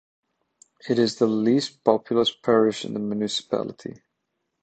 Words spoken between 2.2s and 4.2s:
parish in the municipality.